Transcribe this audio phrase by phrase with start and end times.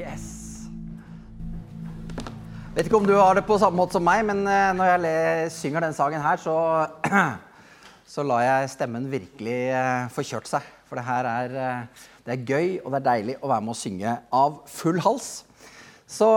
[0.00, 0.26] Yes.
[2.72, 5.50] Vet ikke om du har det på samme måte som meg, men eh, når jeg
[5.52, 6.54] synger den sangen her, så,
[8.14, 10.64] så lar jeg stemmen virkelig eh, få kjørt seg.
[10.88, 13.74] For det her er, eh, det er gøy, og det er deilig å være med
[13.74, 15.30] å synge av full hals.
[16.08, 16.30] Så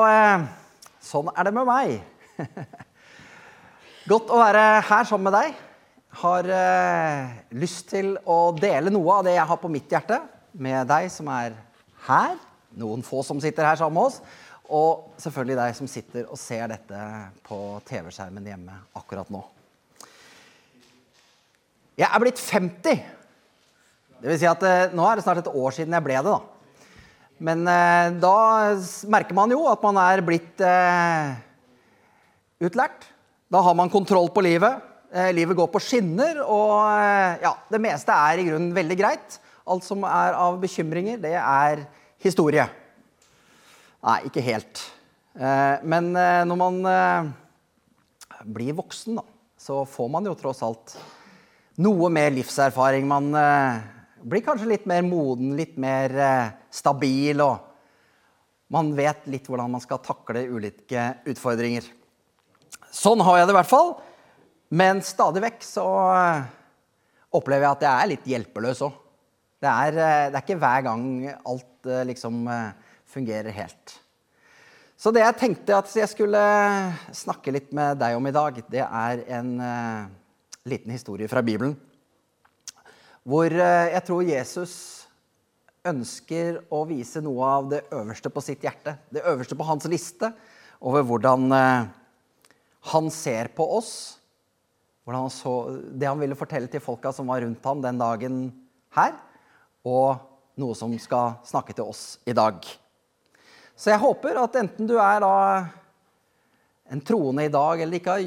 [1.02, 1.95] sånn er det med meg.
[4.11, 5.61] Godt å være her sammen med deg.
[6.20, 6.50] Har
[7.57, 10.20] lyst til å dele noe av det jeg har på mitt hjerte,
[10.54, 11.55] med deg som er
[12.05, 12.36] her.
[12.80, 14.20] Noen få som sitter her sammen med oss.
[14.74, 17.02] Og selvfølgelig deg som sitter og ser dette
[17.46, 19.43] på TV-skjermen hjemme akkurat nå.
[22.00, 23.04] Jeg er blitt 50.
[24.24, 26.32] Det vil si at eh, Nå er det snart et år siden jeg ble det.
[26.32, 26.39] da.
[27.44, 28.38] Men eh, da
[29.11, 31.36] merker man jo at man er blitt eh,
[32.64, 33.09] utlært.
[33.53, 34.81] Da har man kontroll på livet.
[35.14, 39.36] Eh, livet går på skinner, og eh, ja, det meste er i grunnen veldig greit.
[39.69, 41.83] Alt som er av bekymringer, det er
[42.23, 42.66] historie.
[44.03, 44.81] Nei, ikke helt.
[45.33, 47.30] Eh, men eh, når man eh,
[48.45, 49.23] blir voksen, da,
[49.57, 50.95] så får man jo tross alt
[51.81, 53.07] noe mer livserfaring.
[53.09, 53.31] Man
[54.21, 56.11] blir kanskje litt mer moden, litt mer
[56.69, 61.87] stabil, og man vet litt hvordan man skal takle ulike utfordringer.
[62.93, 63.95] Sånn har jeg det i hvert fall.
[64.69, 65.87] Men stadig vekk så
[67.33, 69.02] opplever jeg at jeg er litt hjelpeløs òg.
[69.63, 71.08] Det, det er ikke hver gang
[71.41, 74.00] alt liksom eh, fungerer helt.
[74.98, 76.42] Så det jeg tenkte at jeg skulle
[77.16, 80.06] snakke litt med deg om i dag, det er en uh,
[80.70, 81.73] liten historie fra Bibelen.
[83.28, 84.76] Hvor uh, jeg tror Jesus
[85.84, 88.95] ønsker å vise noe av det øverste på sitt hjerte.
[89.11, 90.31] Det øverste på hans liste
[90.80, 91.89] over hvordan uh,
[92.94, 93.94] han ser på oss.
[95.04, 95.58] Han så,
[95.92, 98.44] det han ville fortelle til folka som var rundt ham den dagen
[98.95, 99.17] her.
[99.84, 100.16] Og
[100.59, 102.59] noe som skal snakke til oss i dag.
[103.75, 105.35] Så jeg håper at enten du er da
[106.93, 108.25] en troende i dag, eller ikke har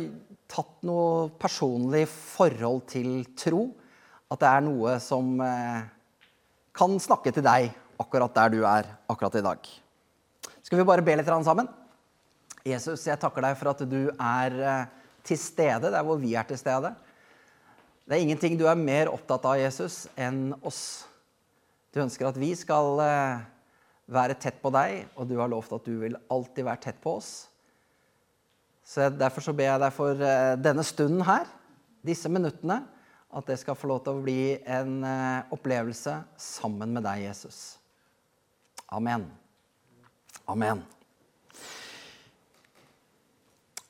[0.51, 3.69] tatt noe personlig forhold til tro,
[4.33, 5.87] at det er noe som eh,
[6.77, 7.71] kan snakke til deg
[8.03, 9.69] akkurat der du er akkurat i dag.
[10.67, 11.69] Skal vi bare be litt sammen?
[12.67, 14.89] Jesus, jeg takker deg for at du er eh,
[15.27, 16.91] til stede der hvor vi er til stede.
[18.07, 21.07] Det er ingenting du er mer opptatt av, Jesus, enn oss.
[21.95, 23.45] Du ønsker at vi skal eh,
[24.13, 27.17] være tett på deg, og du har lovt at du vil alltid være tett på
[27.21, 27.31] oss.
[28.87, 31.49] Så Derfor så ber jeg deg for eh, denne stunden her,
[32.07, 32.83] disse minuttene,
[33.37, 37.79] at det skal få lov til å bli en eh, opplevelse sammen med deg, Jesus.
[38.95, 39.27] Amen.
[40.47, 40.85] Amen.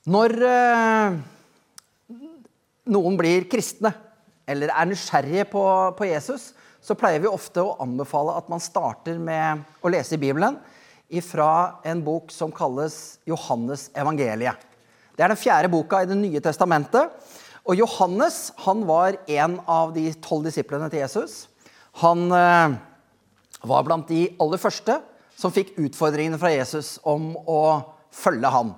[0.07, 0.33] Når
[2.87, 3.91] noen blir kristne
[4.47, 5.63] eller er nysgjerrige på,
[5.99, 6.53] på Jesus,
[6.87, 10.61] så pleier vi ofte å anbefale at man starter med å lese i Bibelen
[11.23, 14.63] fra en bok som kalles Johannes evangeliet.
[15.17, 17.11] Det er den fjerde boka i Det nye testamentet.
[17.67, 21.49] Og Johannes han var en av de tolv disiplene til Jesus.
[22.03, 22.77] Han eh,
[23.67, 25.01] var blant de aller første
[25.37, 27.63] som fikk utfordringene fra Jesus om å
[28.15, 28.75] følge han.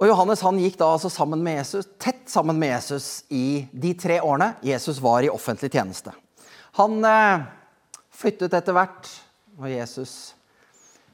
[0.00, 3.92] Og Johannes han gikk da altså sammen med Jesus, tett sammen med Jesus i de
[4.00, 6.14] tre årene Jesus var i offentlig tjeneste.
[6.80, 7.42] Han eh,
[8.16, 9.10] flyttet etter hvert,
[9.60, 10.14] når Jesus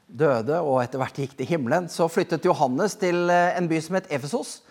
[0.07, 3.99] døde og etter hvert gikk til himmelen, så flyttet Johannes til eh, en by som
[3.99, 4.61] het Efesos.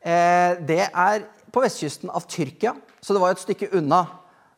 [0.00, 2.72] Eh, det er på vestkysten av Tyrkia,
[3.04, 4.06] så det var et stykke unna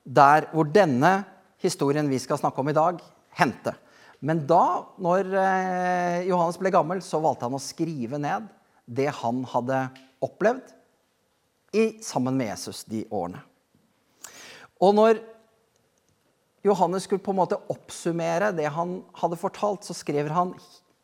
[0.06, 1.24] der hvor denne
[1.64, 3.02] historien vi skal snakke om i dag,
[3.42, 3.74] hendte.
[4.22, 8.46] Men da, når eh, Johannes ble gammel, så valgte han å skrive ned
[8.84, 9.80] det han hadde
[10.24, 10.72] opplevd
[11.74, 13.42] i, sammen med Jesus de årene.
[14.82, 15.20] Og når
[16.64, 20.54] Johannes skulle på en måte oppsummere det han hadde fortalt, så skriver han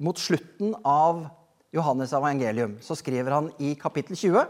[0.00, 1.26] mot slutten av
[1.74, 4.46] Johannes evangelium så skriver han i kapittel 20,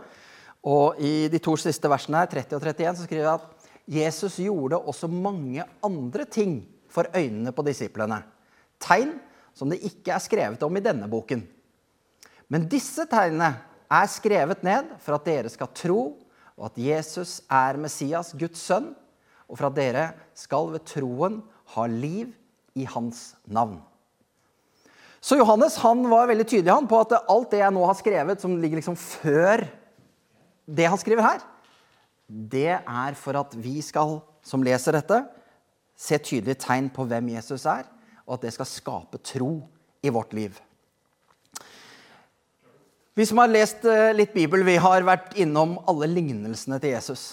[0.70, 4.38] og i de to siste versene her, 30 og 31, så skriver han at Jesus
[4.40, 6.60] gjorde også mange andre ting
[6.90, 8.22] for øynene på disiplene.
[8.80, 9.14] Tegn
[9.56, 11.42] som det ikke er skrevet om i denne boken.
[12.50, 13.54] Men disse tegnene
[13.90, 16.02] er skrevet ned for at dere skal tro
[16.60, 18.90] og at Jesus er Messias, Guds sønn,
[19.48, 20.02] og for at dere
[20.36, 21.40] skal ved troen
[21.72, 22.34] ha liv
[22.76, 23.78] i hans navn.
[25.20, 28.44] Så Johannes han var veldig tydelig han, på at alt det jeg nå har skrevet,
[28.44, 29.64] som ligger liksom før
[30.68, 31.42] det han skriver her,
[32.28, 35.24] det er for at vi skal, som leser dette,
[35.98, 37.88] se tydelige tegn på hvem Jesus er,
[38.28, 39.54] og at det skal skape tro
[40.04, 40.54] i vårt liv.
[43.20, 47.24] Vi som har lest eh, litt Bibel, vi har vært innom alle lignelsene til Jesus.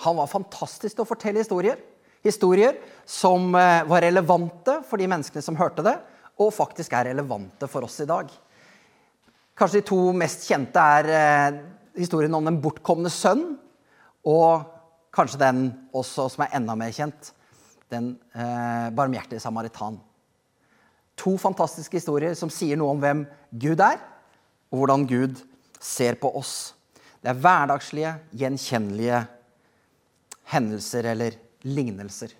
[0.00, 1.76] Han var fantastisk til å fortelle historier.
[2.24, 5.92] Historier som eh, var relevante for de menneskene som hørte det,
[6.40, 8.32] og faktisk er relevante for oss i dag.
[9.60, 11.60] Kanskje de to mest kjente er eh,
[12.00, 13.44] historien om den bortkomne sønn,
[14.24, 14.64] og
[15.12, 15.62] kanskje den
[15.92, 17.34] også som er enda mer kjent,
[17.92, 20.00] den eh, barmhjertige samaritan.
[21.20, 24.00] To fantastiske historier som sier noe om hvem Gud er,
[24.70, 25.42] og hvordan Gud
[25.80, 26.74] ser på oss.
[27.22, 29.22] Det er hverdagslige, gjenkjennelige
[30.52, 32.30] hendelser eller lignelser.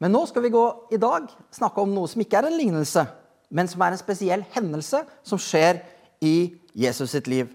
[0.00, 3.04] Men nå skal vi gå i dag snakke om noe som ikke er en lignelse,
[3.54, 5.82] men som er en spesiell hendelse som skjer
[6.24, 7.50] i Jesus sitt liv.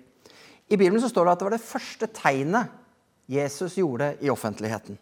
[0.69, 2.75] I Bibelen så står det at det var det første tegnet
[3.29, 4.97] Jesus gjorde i offentligheten.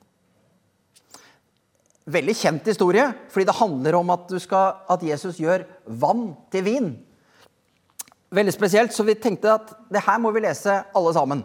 [2.07, 5.65] Veldig kjent historie, fordi det handler om at, skal, at Jesus gjør
[5.99, 6.89] vann til vin.
[8.33, 11.43] Veldig spesielt, så vi tenkte at det her må vi lese alle sammen.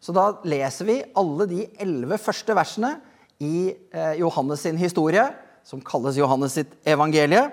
[0.00, 2.98] Så da leser vi alle de elleve første versene
[3.40, 5.24] i eh, Johannes sin historie,
[5.64, 7.46] som kalles Johannes sitt evangelie.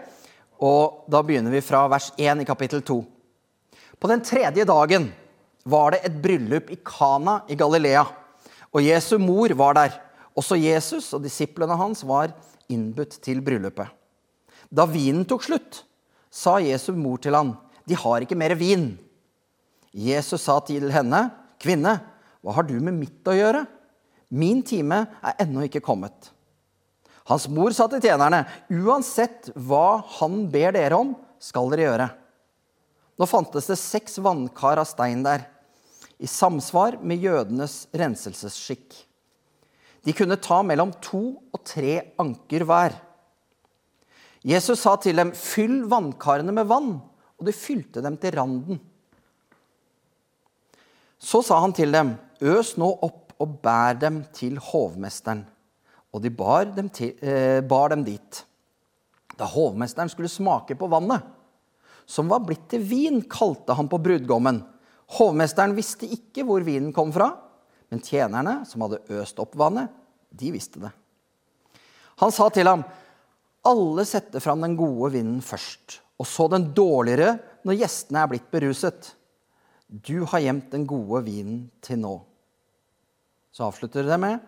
[0.63, 3.00] Og da begynner vi fra vers 1 i kapittel 2.
[4.00, 5.10] På den tredje dagen
[5.63, 8.04] var det et bryllup i Kana i Galilea.
[8.75, 10.00] Og Jesu mor var der.
[10.36, 12.33] Også Jesus og disiplene hans var
[12.68, 13.88] innbudt til bryllupet.
[14.68, 15.86] Da vinen tok slutt,
[16.27, 17.54] sa Jesu mor til han,
[17.85, 18.97] 'De har ikke mer vin.'
[19.95, 22.01] Jesus sa til henne, 'Kvinne,
[22.43, 23.65] hva har du med mitt å gjøre?
[24.29, 26.31] Min time er ennå ikke kommet.'
[27.25, 32.11] Hans mor sa til tjenerne, 'Uansett hva han ber dere om, skal dere gjøre.'
[33.15, 35.47] Nå fantes det seks vannkar av stein der,
[36.19, 38.93] i samsvar med jødenes renselsesskikk.
[40.05, 42.93] De kunne ta mellom to og tre anker hver.
[44.45, 48.79] Jesus sa til dem, 'Fyll vannkarene med vann.' Og de fylte dem til randen.
[51.19, 55.45] Så sa han til dem, 'Øs nå opp og bær dem til hovmesteren.'
[56.13, 58.45] Og de bar dem, til, eh, bar dem dit.
[59.37, 61.23] Da hovmesteren skulle smake på vannet,
[62.05, 64.63] som var blitt til vin, kalte han på brudgommen.
[65.17, 67.33] Hovmesteren visste ikke hvor vinen kom fra,
[67.91, 69.89] men tjenerne som hadde øst opp vannet,
[70.31, 70.91] de visste det.
[72.17, 72.85] Han sa til ham,
[73.65, 78.51] 'Alle setter fram den gode vinen først, og så den dårligere når gjestene er blitt
[78.51, 79.13] beruset.'
[79.85, 82.25] 'Du har gjemt den gode vinen til nå.'
[83.51, 84.39] Så avslutter det med,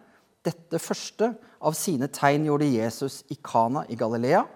[0.43, 4.47] 'Dette første av sine tegn gjorde Jesus i Kana i Galilea,'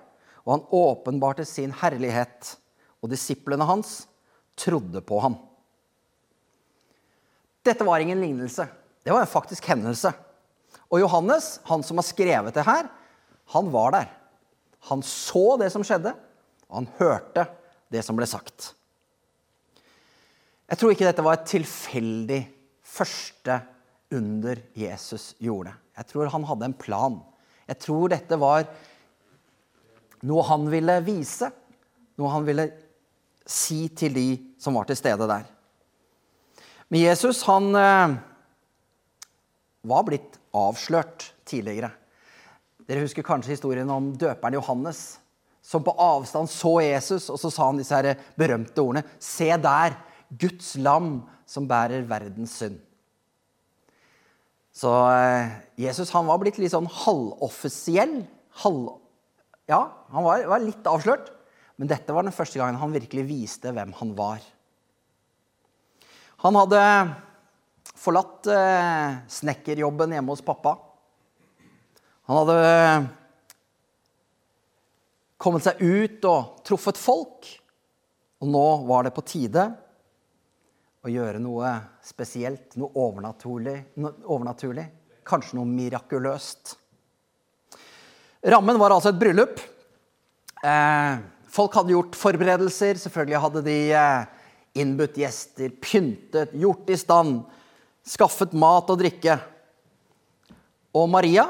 [0.45, 2.57] 'og han åpenbarte sin herlighet.'
[3.01, 4.05] og disiplene hans
[4.57, 5.35] trodde på ham.
[7.65, 8.67] Dette var ingen lignelse.
[9.01, 10.13] Det var en faktisk hendelse.
[10.91, 12.89] Og Johannes, han som har skrevet det her,
[13.53, 14.09] han var der.
[14.89, 16.13] Han så det som skjedde,
[16.71, 17.45] og han hørte
[17.91, 18.71] det som ble sagt.
[20.71, 22.39] Jeg tror ikke dette var et tilfeldig
[22.87, 23.57] første
[24.15, 25.73] under Jesus gjorde.
[25.99, 27.19] Jeg tror han hadde en plan.
[27.67, 28.63] Jeg tror dette var
[30.27, 31.49] noe han ville vise,
[32.19, 32.67] noe han ville
[33.47, 34.27] si til de
[34.61, 35.43] som var til stede der.
[36.91, 38.15] Men Jesus han eh,
[39.87, 41.91] var blitt avslørt tidligere.
[42.87, 45.20] Dere husker kanskje historien om døperen Johannes,
[45.71, 49.05] som på avstand så Jesus, og så sa han disse her berømte ordene.
[49.23, 49.95] Se der,
[50.31, 52.79] Guds lam som bærer verdens synd.
[54.75, 58.21] Så eh, Jesus han var blitt litt sånn halvoffisiell.
[58.63, 58.93] Halv,
[59.71, 59.81] ja,
[60.11, 61.31] han var, var litt avslørt.
[61.79, 64.43] Men dette var den første gangen han virkelig viste hvem han var.
[66.43, 66.81] Han hadde
[68.01, 70.75] forlatt eh, snekkerjobben hjemme hos pappa.
[72.29, 72.59] Han hadde
[75.41, 77.49] kommet seg ut og truffet folk.
[78.41, 79.67] Og nå var det på tide
[81.01, 83.77] å gjøre noe spesielt, noe overnaturlig.
[84.01, 84.87] Noe overnaturlig
[85.27, 86.75] kanskje noe mirakuløst.
[88.51, 89.61] Rammen var altså et bryllup.
[90.65, 91.21] Eh,
[91.51, 92.99] Folk hadde gjort forberedelser.
[93.01, 94.27] Selvfølgelig hadde de eh,
[94.81, 97.41] innbudt gjester, pyntet, gjort i stand,
[98.07, 99.35] skaffet mat og drikke.
[100.95, 101.49] Og Maria,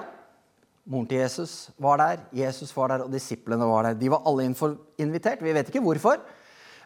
[0.90, 2.22] moren til Jesus, var der.
[2.36, 3.98] Jesus var der, og disiplene var der.
[4.00, 5.44] De var alle invitert.
[5.44, 6.22] Vi vet ikke hvorfor.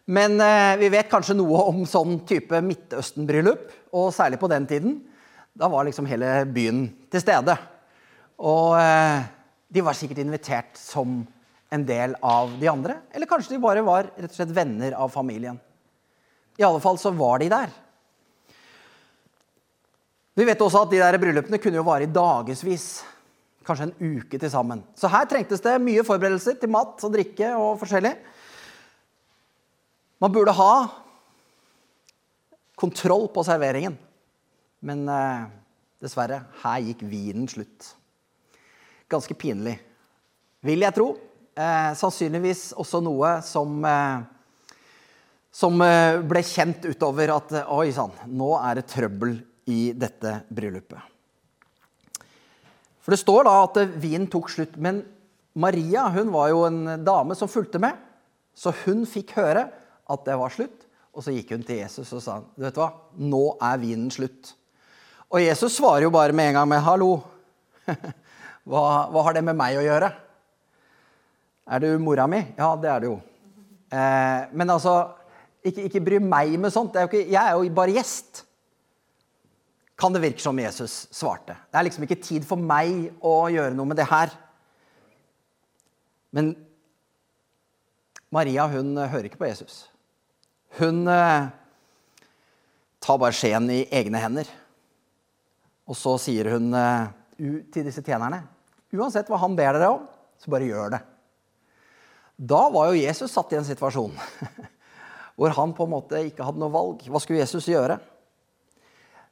[0.05, 4.99] Men eh, vi vet kanskje noe om sånn type Midtøsten-bryllup, og særlig på den tiden.
[5.55, 7.55] Da var liksom hele byen til stede.
[8.43, 9.23] Og eh,
[9.71, 11.23] de var sikkert invitert som
[11.73, 12.99] en del av de andre.
[13.15, 15.57] Eller kanskje de bare var rett og slett venner av familien.
[16.59, 17.73] I alle fall så var de der.
[20.35, 22.89] Vi vet også at de der bryllupene kunne jo vare i dagevis.
[23.65, 24.83] Kanskje en uke til sammen.
[24.93, 28.13] Så her trengtes det mye forberedelser til mat og drikke og forskjellig.
[30.21, 30.71] Man burde ha
[32.79, 33.97] kontroll på serveringen.
[34.85, 35.47] Men eh,
[36.03, 37.95] dessverre, her gikk vinen slutt.
[39.09, 39.79] Ganske pinlig,
[40.65, 41.09] vil jeg tro.
[41.55, 44.21] Eh, sannsynligvis også noe som, eh,
[45.55, 49.37] som eh, ble kjent utover at eh, oi sann, nå er det trøbbel
[49.71, 51.14] i dette bryllupet.
[53.05, 54.79] For det står da at eh, vinen tok slutt.
[54.81, 55.03] Men
[55.61, 57.93] Maria hun var jo en dame som fulgte med,
[58.57, 59.67] så hun fikk høre
[60.11, 60.83] at det var slutt.
[61.15, 62.89] Og så gikk hun til Jesus og sa du vet hva,
[63.21, 64.51] nå er vinen slutt.
[65.31, 67.21] Og Jesus svarer jo bare med en gang med 'hallo'.
[68.65, 68.81] Hva,
[69.13, 70.07] hva har det med meg å gjøre?
[71.69, 72.39] Er du mora mi?
[72.57, 73.17] Ja, det er du jo.
[73.93, 75.11] Eh, men altså,
[75.61, 76.95] ikke, ikke, bry meg med sånt.
[76.97, 78.44] Er ikke, jeg er jo bare gjest.
[79.95, 81.55] Kan det virke som Jesus svarte.
[81.71, 84.33] Det er liksom ikke tid for meg å gjøre noe med det her.
[86.35, 86.51] Men
[88.35, 89.85] Maria hun hører ikke på Jesus.
[90.81, 91.47] Hun eh,
[92.99, 94.49] tar bare skjeen i egne hender.
[95.87, 97.07] Og så sier hun eh,
[97.71, 98.41] til disse tjenerne
[98.95, 100.03] Uansett hva han ber dere om,
[100.39, 101.01] så bare gjør det.
[102.35, 104.13] Da var jo Jesus satt i en situasjon
[105.35, 107.03] hvor han på en måte ikke hadde noe valg.
[107.11, 107.97] Hva skulle Jesus gjøre?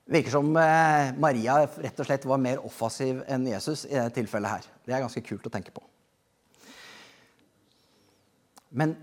[0.06, 4.52] Virker som eh, Maria rett og slett var mer offensiv enn Jesus i dette tilfellet
[4.52, 4.70] her.
[4.84, 5.84] Det er ganske kult å tenke på.
[8.74, 8.98] Men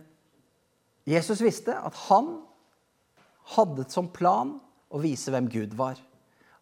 [1.09, 2.35] Jesus visste at han
[3.57, 4.59] hadde som plan
[4.91, 5.97] å vise hvem Gud var.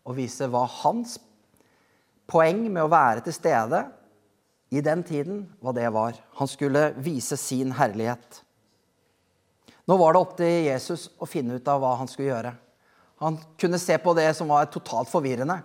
[0.06, 1.18] Og vise hva hans
[2.28, 3.82] poeng med å være til stede
[4.70, 6.16] i den tiden, hva det var.
[6.38, 8.42] Han skulle vise sin herlighet.
[9.88, 12.52] Nå var det opp til Jesus å finne ut av hva han skulle gjøre.
[13.22, 15.58] Han kunne se på det som var totalt forvirrende.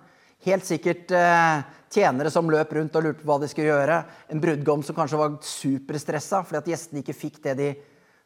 [0.43, 1.61] Helt sikkert eh,
[1.93, 3.99] tjenere som løp rundt og lurte på hva de skulle gjøre.
[4.33, 7.69] En brudgom som kanskje var superstressa fordi at gjestene ikke fikk det de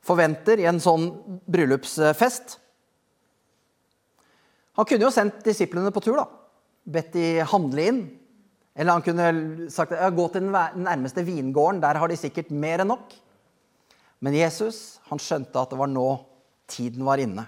[0.07, 1.09] forventer i en sånn
[1.45, 2.57] bryllupsfest.
[4.77, 6.17] Han kunne jo sendt disiplene på tur.
[6.21, 6.27] da.
[6.87, 8.01] Bedt de handle inn.
[8.77, 12.83] Eller han kunne sagt ja, gå til den nærmeste vingården, der har de sikkert mer
[12.83, 13.15] enn nok.
[14.21, 16.09] Men Jesus han skjønte at det var nå
[16.69, 17.47] tiden var inne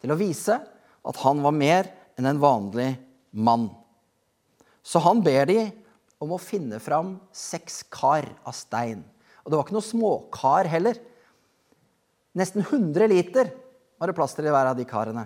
[0.00, 0.58] til å vise
[1.06, 1.88] at han var mer
[2.18, 2.90] enn en vanlig
[3.30, 3.68] mann.
[4.82, 5.60] Så han ber de
[6.20, 9.02] om å finne fram seks kar av stein.
[9.44, 10.98] Og det var ikke noe småkar heller.
[12.36, 13.50] Nesten 100 liter
[14.00, 15.24] var det plass til i hver av de karene.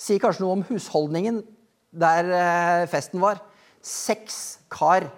[0.00, 1.40] Sier kanskje noe om husholdningen
[1.92, 3.40] der eh, festen var.
[3.82, 5.08] Seks kar,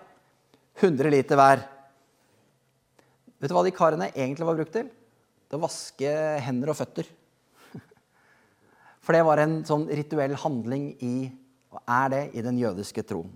[0.80, 1.66] 100 liter hver.
[3.38, 4.88] Vet du hva de karene egentlig var brukt til?
[5.50, 6.14] Til å vaske
[6.46, 7.08] hender og føtter.
[9.04, 11.16] For det var en sånn rituell handling i,
[11.74, 13.32] og er det, i den jødiske troen.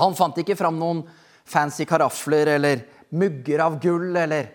[0.00, 1.04] Han fant ikke fram noen
[1.48, 2.82] fancy karafler eller
[3.14, 4.50] mugger av gull eller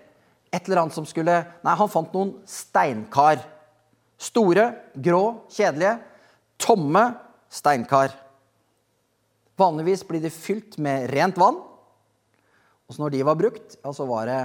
[0.50, 3.42] et eller annet som skulle Nei, han fant noen steinkar.
[4.20, 4.66] Store,
[5.00, 5.96] grå, kjedelige,
[6.60, 7.06] tomme
[7.54, 8.12] steinkar.
[9.60, 11.62] Vanligvis blir de fylt med rent vann.
[12.90, 14.40] Og så når de var brukt, ja, så var det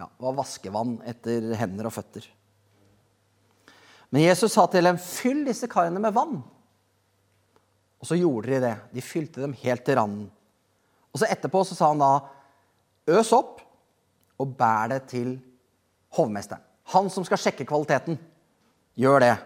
[0.00, 2.24] ja, var vaskevann etter hender og føtter.
[4.10, 6.42] Men Jesus sa til dem, 'Fyll disse karene med vann.'
[8.00, 8.76] Og så gjorde de det.
[8.94, 10.30] De fylte dem helt til randen.
[11.12, 12.20] Og så etterpå så sa han da,
[13.06, 13.60] 'Øs opp
[14.38, 15.38] og bær det til
[16.16, 18.18] hovmesteren.' Han som skal sjekke kvaliteten.
[18.98, 19.36] Gjør det.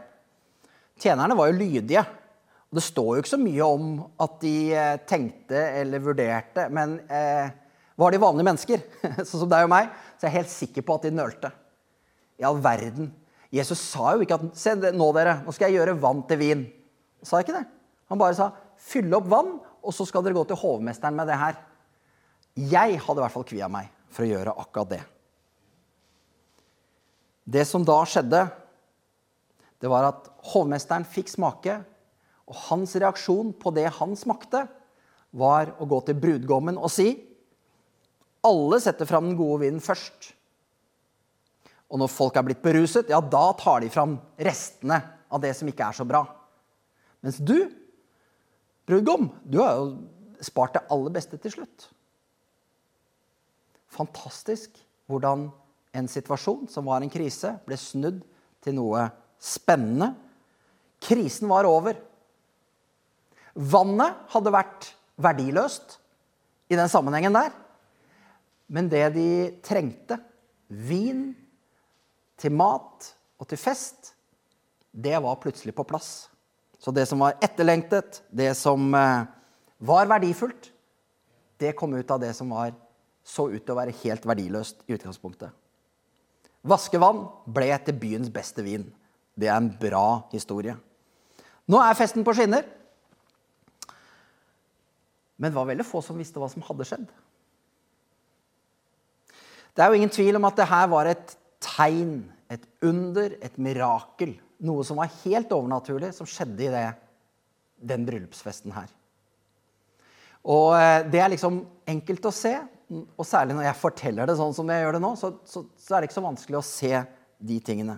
[0.99, 2.04] Tjenerne var jo lydige.
[2.71, 6.97] Og det står jo ikke så mye om at de eh, tenkte eller vurderte, men
[7.06, 7.52] eh,
[7.94, 8.80] var de vanlige mennesker,
[9.28, 11.52] sånn som deg og meg, så er jeg helt sikker på at de nølte.
[12.40, 13.12] I all verden.
[13.54, 16.64] Jesus sa jo ikke at Se nå, dere, nå skal jeg gjøre vann til vin.
[17.23, 17.64] Han sa ikke det.
[18.11, 21.38] Han bare sa fyll opp vann, og så skal dere gå til hovmesteren med det
[21.38, 21.58] her.
[22.54, 25.02] Jeg hadde i hvert fall kvia meg for å gjøre akkurat det.
[27.44, 28.44] Det som da skjedde,
[29.82, 31.76] det var at hovmesteren fikk smake
[32.49, 34.64] og hans reaksjon på det han smakte,
[35.34, 37.08] var å gå til brudgommen og si
[38.44, 40.32] alle setter fram den gode vinen først.
[41.92, 45.68] Og når folk er blitt beruset, ja, da tar de fram restene av det som
[45.68, 46.22] ikke er så bra.
[47.24, 47.56] Mens du,
[48.88, 51.88] brudgom, du har jo spart det aller beste til slutt.
[53.94, 55.48] Fantastisk hvordan
[55.94, 58.22] en situasjon som var en krise, ble snudd
[58.64, 59.06] til noe
[59.38, 60.10] spennende.
[61.04, 61.98] Krisen var over.
[63.54, 64.88] Vannet hadde vært
[65.22, 65.98] verdiløst
[66.72, 67.52] i den sammenhengen der.
[68.66, 69.28] Men det de
[69.62, 70.18] trengte,
[70.68, 71.34] vin
[72.40, 73.10] til mat
[73.40, 74.14] og til fest,
[74.94, 76.28] det var plutselig på plass.
[76.78, 79.26] Så det som var etterlengtet, det som eh,
[79.78, 80.70] var verdifullt,
[81.58, 82.74] det kom ut av det som var
[83.24, 85.48] så ut til å være helt verdiløst i utgangspunktet.
[86.64, 88.86] Vaskevann ble til byens beste vin.
[89.36, 90.76] Det er en bra historie.
[91.68, 92.66] Nå er festen på skinner.
[95.36, 97.06] Men det var veldig få som visste hva som hadde skjedd.
[99.74, 101.34] Det er jo ingen tvil om at det her var et
[101.64, 102.18] tegn,
[102.52, 104.37] et under, et mirakel.
[104.64, 106.85] Noe som var helt overnaturlig, som skjedde i det,
[107.80, 108.92] den bryllupsfesten her.
[110.44, 112.54] Og eh, det er liksom enkelt å se,
[112.92, 115.94] og særlig når jeg forteller det sånn som jeg gjør det nå, så, så, så
[115.94, 116.92] er det ikke så vanskelig å se
[117.44, 117.97] de tingene.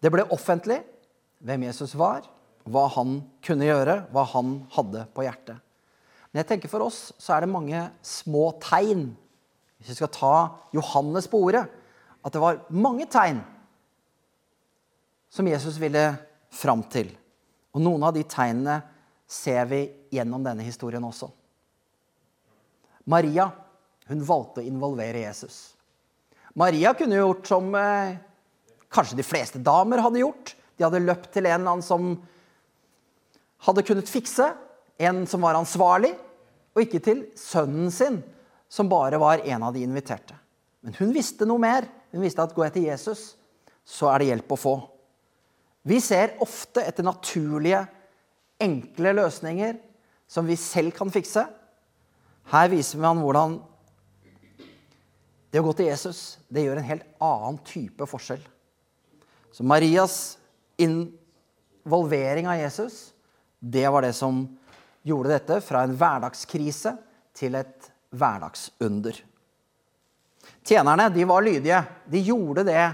[0.00, 0.80] Det ble offentlig
[1.44, 2.26] hvem Jesus var,
[2.68, 5.60] hva han kunne gjøre, hva han hadde på hjertet.
[6.28, 9.10] Men jeg tenker for oss så er det mange små tegn.
[9.78, 10.34] Hvis vi skal ta
[10.74, 11.64] Johannes på ordet,
[12.24, 13.40] at det var mange tegn
[15.30, 16.02] som Jesus ville
[16.50, 17.10] fram til.
[17.76, 18.80] Og noen av de tegnene
[19.28, 19.82] ser vi
[20.12, 21.28] gjennom denne historien også.
[23.08, 23.48] Maria
[24.08, 25.74] hun valgte å involvere Jesus.
[26.56, 28.16] Maria kunne gjort som eh,
[28.92, 30.54] kanskje de fleste damer hadde gjort.
[30.78, 32.14] De hadde løpt til en eller annen som
[33.66, 34.48] hadde kunnet fikse,
[34.98, 36.14] en som var ansvarlig,
[36.72, 38.20] og ikke til sønnen sin,
[38.68, 40.36] som bare var en av de inviterte.
[40.84, 41.88] Men hun visste noe mer.
[42.12, 43.22] Hun visste at går jeg til Jesus,
[43.84, 44.74] så er det hjelp å få.
[45.88, 47.82] Vi ser ofte etter naturlige,
[48.60, 49.76] enkle løsninger
[50.28, 51.44] som vi selv kan fikse.
[52.52, 53.58] Her viser man hvordan
[55.48, 56.22] det å gå til Jesus
[56.52, 58.42] det gjør en helt annen type forskjell.
[59.52, 60.36] Så Marias
[60.80, 63.12] involvering av Jesus,
[63.58, 64.44] det var det som
[65.08, 66.92] gjorde dette fra en hverdagskrise
[67.36, 69.18] til et hverdagsunder.
[70.64, 71.82] Tjenerne de var lydige.
[72.06, 72.86] De gjorde det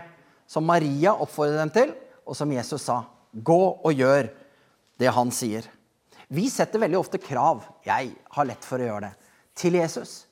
[0.50, 1.94] som Maria oppfordret dem til,
[2.24, 3.02] og som Jesus sa.
[3.34, 4.30] Gå og gjør
[5.00, 5.66] det han sier.
[6.34, 7.64] Vi setter veldig ofte krav.
[7.86, 9.32] Jeg har lett for å gjøre det.
[9.58, 10.24] Til Jesus.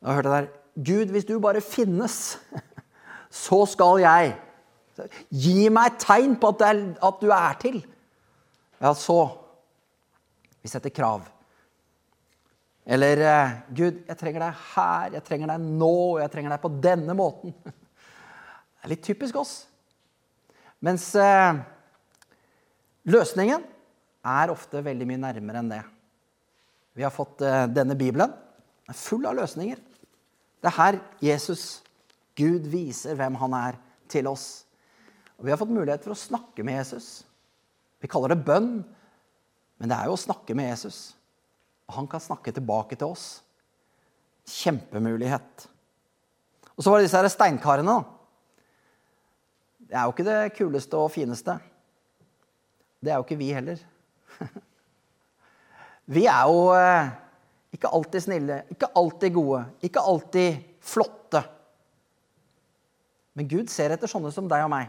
[0.00, 0.48] Jeg hørte der
[0.80, 2.38] Gud, hvis du bare finnes,
[3.44, 4.36] så skal jeg.
[5.32, 7.80] Gi meg et tegn på at, er, at du er til.
[8.80, 9.36] Ja, så
[10.60, 11.24] Vi setter krav.
[12.90, 16.72] Eller eh, Gud, jeg trenger deg her, jeg trenger deg nå, jeg trenger deg på
[16.82, 17.54] denne måten.
[18.80, 19.52] Det er litt typisk oss.
[20.82, 21.60] Mens eh,
[23.12, 23.62] løsningen
[24.26, 25.82] er ofte veldig mye nærmere enn det.
[26.96, 28.32] Vi har fått eh, denne Bibelen.
[28.32, 29.78] Den er full av løsninger.
[30.60, 31.84] Det er her Jesus,
[32.36, 33.78] Gud, viser hvem han er
[34.10, 34.64] til oss.
[35.38, 37.22] Og Vi har fått mulighet for å snakke med Jesus.
[38.00, 38.80] Vi kaller det bønn,
[39.78, 41.12] men det er jo å snakke med Jesus.
[41.96, 43.26] Han kan snakke tilbake til oss.
[44.48, 45.66] Kjempemulighet.
[46.74, 47.96] Og så var det disse her steinkarene.
[49.90, 51.58] Det er jo ikke det kuleste og fineste.
[53.00, 53.80] Det er jo ikke vi heller.
[56.10, 57.10] Vi er jo eh,
[57.76, 61.42] ikke alltid snille, ikke alltid gode, ikke alltid flotte.
[63.38, 64.88] Men Gud ser etter sånne som deg og meg.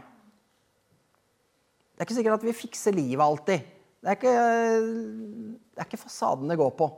[1.92, 3.68] Det er ikke sikkert at vi fikser livet alltid.
[4.02, 4.38] Det er ikke,
[5.70, 6.88] det er ikke fasaden det går på.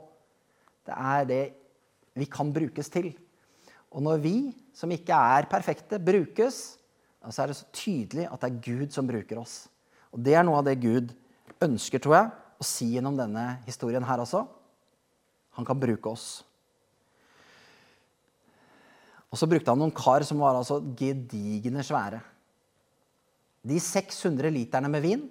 [0.85, 1.43] Det er det
[2.17, 3.11] vi kan brukes til.
[3.93, 4.35] Og når vi,
[4.73, 6.63] som ikke er perfekte, brukes,
[7.29, 9.67] så er det så tydelig at det er Gud som bruker oss.
[10.13, 11.13] Og det er noe av det Gud
[11.61, 14.43] ønsker, tror jeg, å si gjennom denne historien her også.
[15.59, 16.43] Han kan bruke oss.
[19.31, 22.21] Og så brukte han noen kar som var altså gedigne svære.
[23.65, 25.25] De 600 literne med vin,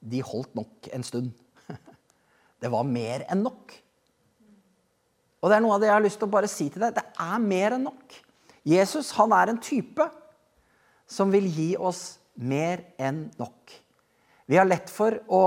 [0.00, 1.32] de holdt nok en stund.
[2.62, 3.74] Det var mer enn nok.
[5.38, 6.96] Og det er noe av det jeg har lyst til å bare si til deg.
[6.96, 8.16] Det er mer enn nok.
[8.66, 10.06] Jesus han er en type
[11.08, 13.74] som vil gi oss mer enn nok.
[14.50, 15.42] Vi har lett for å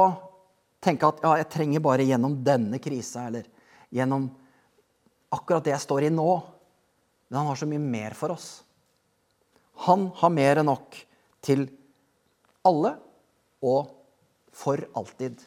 [0.82, 3.48] tenke at ja, jeg trenger bare gjennom denne krisa eller
[3.92, 4.30] gjennom
[5.36, 6.30] akkurat det jeg står i nå.
[7.30, 8.50] Men han har så mye mer for oss.
[9.88, 10.98] Han har mer enn nok
[11.44, 11.66] til
[12.68, 12.96] alle
[13.66, 13.92] og
[14.52, 15.40] for alltid.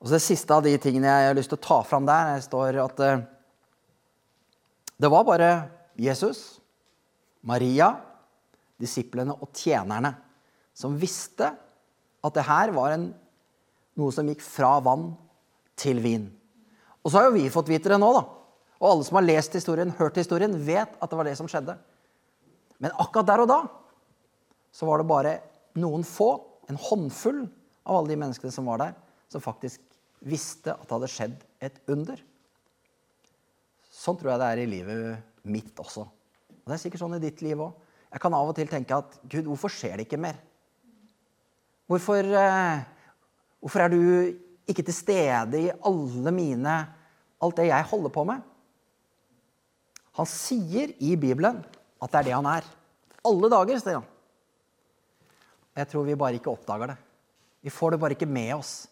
[0.00, 2.36] Og så Det siste av de tingene jeg har lyst til å ta fram der,
[2.36, 3.24] det står at eh,
[4.96, 5.50] det var bare
[6.00, 6.60] Jesus
[7.46, 7.92] Maria,
[8.80, 10.12] disiplene og tjenerne
[10.76, 11.48] som visste
[12.24, 13.10] at det her var en,
[13.96, 15.10] noe som gikk fra vann
[15.78, 16.26] til vin.
[17.04, 18.24] Og så har jo vi fått vite det nå, da.
[18.76, 21.76] Og alle som har lest historien, hørt historien, vet at det var det som skjedde.
[22.82, 23.60] Men akkurat der og da
[24.74, 25.36] så var det bare
[25.80, 26.34] noen få,
[26.70, 27.44] en håndfull
[27.86, 28.96] av alle de menneskene som var der,
[29.30, 29.82] som faktisk
[30.26, 32.20] visste at det hadde skjedd et under.
[33.92, 36.06] Sånn tror jeg det er i livet mitt også.
[36.06, 37.74] Og det er sikkert sånn i ditt liv òg.
[38.10, 40.38] Jeg kan av og til tenke at Gud, hvorfor skjer det ikke mer?
[41.90, 42.82] Hvorfor, eh,
[43.62, 44.00] hvorfor er du
[44.66, 46.76] ikke til stede i alle mine
[47.36, 48.40] Alt det jeg holder på med?
[50.16, 51.58] Han sier i Bibelen
[52.00, 52.64] at det er det han er.
[53.28, 54.06] Alle dager, sier han.
[55.76, 56.96] Jeg tror vi bare ikke oppdager det.
[57.66, 58.86] Vi får det bare ikke med oss.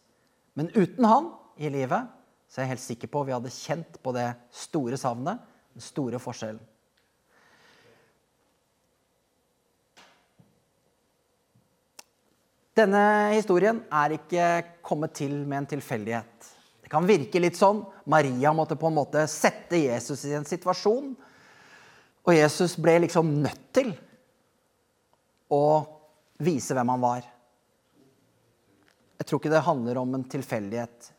[0.59, 2.11] Men uten han i livet
[2.51, 5.41] så er jeg helt sikker på vi hadde kjent på det store savnet,
[5.75, 6.63] den store forskjellen.
[12.75, 14.47] Denne historien er ikke
[14.83, 16.49] kommet til med en tilfeldighet.
[16.83, 17.85] Det kan virke litt sånn.
[18.11, 21.13] Maria måtte på en måte sette Jesus i en situasjon.
[22.25, 23.93] Og Jesus ble liksom nødt til
[25.55, 25.63] å
[26.43, 27.27] vise hvem han var.
[29.19, 31.11] Jeg tror ikke det handler om en tilfeldighet.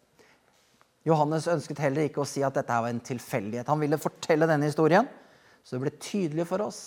[1.06, 3.70] Johannes ønsket heller ikke å si at dette var en tilfeldighet.
[3.70, 5.08] Han ville fortelle denne historien,
[5.64, 6.82] så det ble tydelig for oss.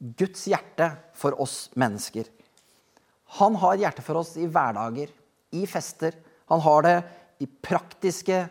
[0.00, 2.26] Guds hjerte for oss mennesker.
[3.38, 5.12] Han har hjerte for oss i hverdager,
[5.52, 6.16] i fester.
[6.50, 6.96] Han har det
[7.44, 8.42] i praktiske,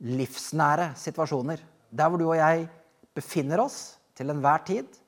[0.00, 1.62] livsnære situasjoner.
[1.90, 2.68] Der hvor du og jeg
[3.16, 3.80] befinner oss
[4.16, 4.99] til enhver tid,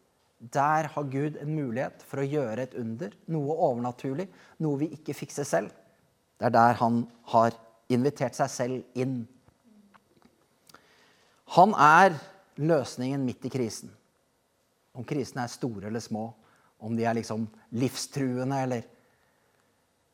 [0.43, 3.13] der har Gud en mulighet for å gjøre et under.
[3.31, 4.27] Noe overnaturlig,
[4.59, 5.71] noe vi ikke fikser selv.
[6.39, 7.55] Det er der han har
[7.93, 9.21] invitert seg selv inn.
[11.55, 12.17] Han er
[12.59, 13.93] løsningen midt i krisen.
[14.99, 16.27] Om krisene er store eller små,
[16.83, 17.47] om de er liksom
[17.79, 18.89] livstruende eller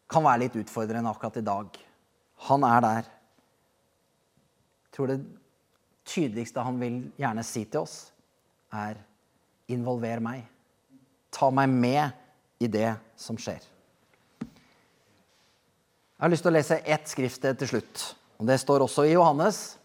[0.09, 1.79] kan være litt utfordrende akkurat i dag.
[2.51, 3.09] Han er der.
[4.85, 5.21] Jeg tror det
[6.09, 7.97] tydeligste han vil gjerne si til oss,
[8.73, 9.01] er
[9.73, 10.45] involver meg.
[11.35, 13.61] Ta meg med i det som skjer.
[16.19, 18.07] Jeg har lyst til å lese ett skriftsted til slutt.
[18.39, 19.77] og Det står også i Johannes.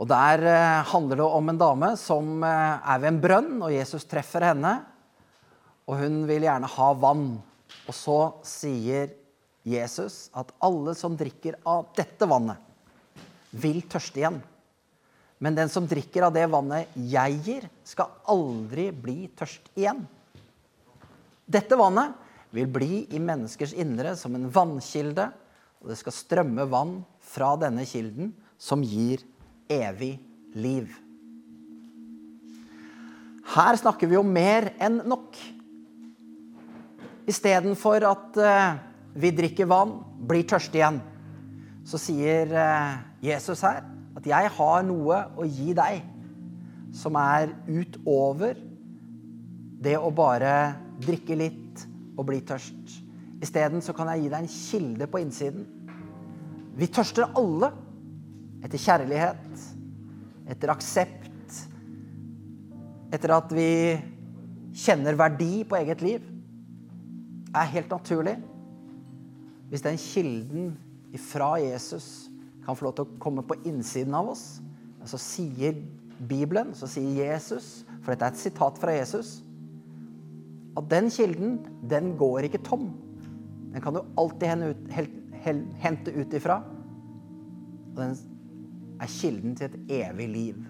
[0.00, 3.74] Og Der eh, handler det om en dame som eh, er ved en brønn, og
[3.74, 4.78] Jesus treffer henne
[5.90, 7.32] og hun vil gjerne ha vann.
[7.90, 9.10] Og så sier
[9.66, 12.58] Jesus at alle som drikker av dette vannet,
[13.50, 14.38] vil tørste igjen.
[15.40, 20.02] Men den som drikker av det vannet jeg gir, skal aldri bli tørst igjen.
[21.48, 22.12] Dette vannet
[22.52, 25.30] vil bli i menneskers indre som en vannkilde,
[25.80, 29.22] og det skal strømme vann fra denne kilden som gir
[29.72, 30.18] evig
[30.52, 30.90] liv.
[33.54, 35.38] Her snakker vi om mer enn nok.
[37.30, 38.76] Istedenfor at uh,
[39.16, 39.96] vi drikker vann,
[40.28, 41.00] blir tørste igjen,
[41.88, 43.80] så sier uh, Jesus her
[44.16, 46.02] at 'jeg har noe å gi deg'
[46.92, 48.56] som er utover
[49.80, 51.86] det å bare drikke litt
[52.18, 53.00] og bli tørst.
[53.40, 55.64] Isteden så kan jeg gi deg en kilde på innsiden.
[56.76, 57.72] Vi tørster alle
[58.64, 59.62] etter kjærlighet,
[60.50, 61.56] etter aksept,
[63.10, 63.70] etter at vi
[64.76, 66.26] kjenner verdi på eget liv
[67.50, 68.36] Det er helt naturlig.
[69.70, 70.68] Hvis den kilden
[71.18, 72.29] fra Jesus
[72.70, 74.44] kan få lov til å komme på innsiden av oss,
[75.08, 75.76] så sier
[76.30, 79.40] Bibelen, så sier Jesus, for dette er et sitat fra Jesus,
[80.78, 81.56] at den kilden,
[81.90, 82.90] den går ikke tom.
[83.72, 84.76] Den kan du alltid
[85.82, 86.60] hente ut ifra.
[87.90, 88.14] Og den
[89.00, 90.60] er kilden til et evig liv.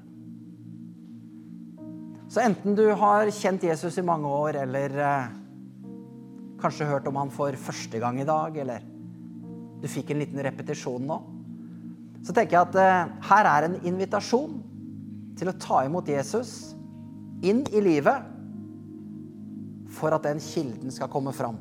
[2.31, 5.37] Så enten du har kjent Jesus i mange år, eller eh,
[6.61, 8.83] Kanskje hørt om han for første gang i dag, eller
[9.81, 11.17] du fikk en liten repetisjon nå.
[12.27, 14.59] Så tenker jeg at uh, her er en invitasjon
[15.41, 16.75] til å ta imot Jesus
[17.47, 18.29] inn i livet
[19.91, 21.59] for at den kilden skal komme fram.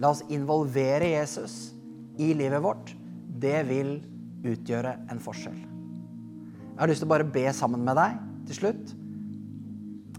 [0.00, 1.74] La oss involvere Jesus
[2.18, 2.94] i livet vårt.
[3.28, 3.96] Det vil
[4.44, 5.56] utgjøre en forskjell.
[6.74, 8.18] Jeg har lyst til å bare be sammen med deg
[8.48, 8.94] til slutt.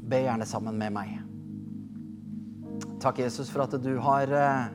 [0.06, 1.18] Be gjerne sammen med meg.
[3.04, 4.70] Takk, Jesus, for at du har eh,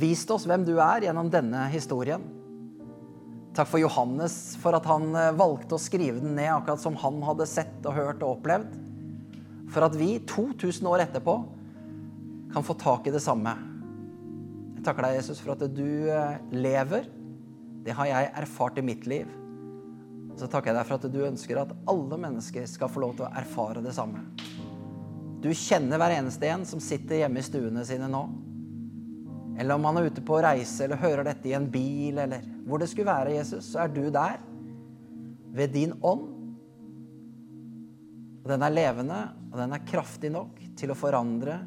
[0.00, 2.24] vist oss hvem du er gjennom denne historien.
[3.52, 7.18] Takk for Johannes, for at han eh, valgte å skrive den ned akkurat som han
[7.26, 8.78] hadde sett og hørt og opplevd.
[9.72, 11.34] For at vi 2000 år etterpå
[12.52, 13.52] kan få tak i det samme.
[14.78, 17.04] Jeg takker deg, Jesus, for at du eh, lever.
[17.84, 19.28] Det har jeg erfart i mitt liv.
[20.40, 23.26] Så takker jeg deg for at du ønsker at alle mennesker skal få lov til
[23.28, 24.24] å erfare det samme.
[25.44, 28.22] Du kjenner hver eneste en som sitter hjemme i stuene sine nå.
[29.62, 32.80] Eller om han er ute på reise eller hører dette i en bil, eller hvor
[32.82, 34.40] det skulle være, Jesus, så er du der
[35.54, 36.24] ved din ånd.
[38.42, 39.20] Og den er levende,
[39.52, 41.60] og den er kraftig nok til å forandre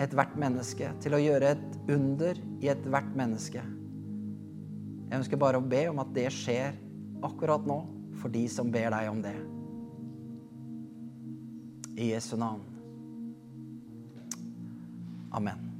[0.00, 3.64] ethvert menneske, til å gjøre et under i ethvert menneske.
[5.10, 6.78] Jeg ønsker bare å be om at det skjer
[7.20, 7.82] akkurat nå
[8.22, 9.34] for de som ber deg om det
[12.00, 12.64] i Jesu navn.
[15.36, 15.71] Amen.